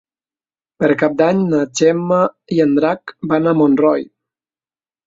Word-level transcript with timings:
Per 0.83 0.89
Cap 1.01 1.13
d'Any 1.19 1.43
na 1.51 1.59
Gemma 1.81 2.19
i 2.57 2.61
en 2.67 2.75
Drac 2.81 3.17
van 3.35 3.53
a 3.53 3.57
Montroi. 3.63 4.13